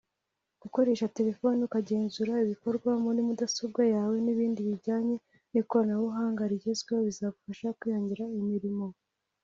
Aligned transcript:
gukoresha 0.61 1.11
telefoni 1.17 1.59
ukagenzura 1.67 2.33
ibikorerwa 2.45 2.93
muri 3.05 3.19
mudasobwa 3.27 3.81
yawe 3.93 4.15
n’ibindi 4.25 4.59
bijyanye 4.69 5.15
n’ikoranabunga 5.51 6.43
rigezweho 6.51 7.01
bizabafasha 7.07 7.75
kwihangira 7.79 8.23
imirimo 8.39 8.85